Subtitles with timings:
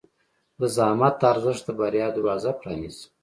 [0.59, 3.05] د زحمت ارزښت د بریا دروازه پرانیزي.